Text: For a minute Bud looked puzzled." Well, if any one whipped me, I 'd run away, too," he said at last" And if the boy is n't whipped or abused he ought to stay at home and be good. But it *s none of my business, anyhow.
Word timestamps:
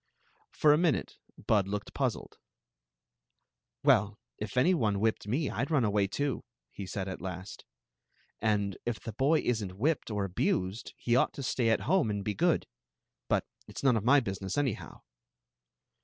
For 0.49 0.73
a 0.73 0.79
minute 0.79 1.19
Bud 1.37 1.67
looked 1.67 1.93
puzzled." 1.93 2.39
Well, 3.83 4.17
if 4.39 4.57
any 4.57 4.73
one 4.73 4.99
whipped 4.99 5.27
me, 5.27 5.47
I 5.51 5.63
'd 5.63 5.69
run 5.69 5.83
away, 5.85 6.07
too," 6.07 6.43
he 6.71 6.87
said 6.87 7.07
at 7.07 7.21
last" 7.21 7.65
And 8.51 8.77
if 8.83 8.99
the 8.99 9.13
boy 9.13 9.41
is 9.41 9.63
n't 9.63 9.77
whipped 9.77 10.09
or 10.09 10.25
abused 10.25 10.95
he 10.97 11.15
ought 11.15 11.33
to 11.33 11.43
stay 11.43 11.69
at 11.69 11.81
home 11.81 12.09
and 12.09 12.23
be 12.25 12.33
good. 12.33 12.65
But 13.29 13.45
it 13.67 13.77
*s 13.77 13.83
none 13.83 13.95
of 13.95 14.03
my 14.03 14.19
business, 14.19 14.57
anyhow. 14.57 15.01